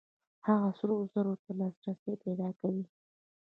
هغه 0.47 0.69
سرو 0.79 0.95
زرو 1.13 1.33
ته 1.43 1.49
لاسرسی 1.59 2.13
پیدا 2.23 2.49
کوي. 2.59 2.83